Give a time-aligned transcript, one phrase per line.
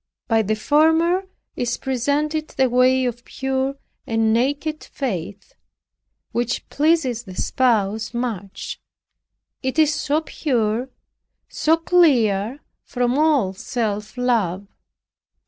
[0.27, 3.75] By the former is represented the way of pure
[4.07, 5.53] and naked faith,
[6.31, 8.81] which pleases the Spouse much,
[9.61, 10.89] it is so pure,
[11.49, 14.65] so clear from all self love.